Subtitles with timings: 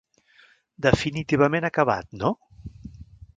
[0.85, 2.33] Definitivament acabat, no?